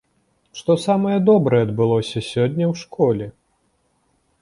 [0.61, 3.27] Што самае добрае адбылося сёння ў школе?